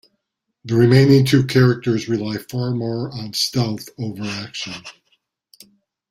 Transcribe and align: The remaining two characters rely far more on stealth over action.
The 0.65 0.73
remaining 0.73 1.25
two 1.25 1.45
characters 1.45 2.09
rely 2.09 2.37
far 2.39 2.71
more 2.71 3.11
on 3.11 3.33
stealth 3.33 3.87
over 3.99 4.23
action. 4.23 4.81